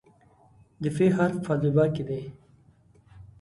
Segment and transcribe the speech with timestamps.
[0.81, 2.21] د "ف" حرف په الفبا کې دی.